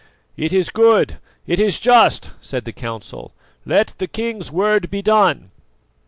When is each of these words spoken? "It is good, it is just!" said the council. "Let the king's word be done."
"It 0.35 0.51
is 0.51 0.71
good, 0.71 1.19
it 1.45 1.59
is 1.59 1.79
just!" 1.79 2.31
said 2.41 2.65
the 2.65 2.71
council. 2.73 3.33
"Let 3.67 3.93
the 3.99 4.07
king's 4.07 4.51
word 4.51 4.89
be 4.89 5.03
done." 5.03 5.51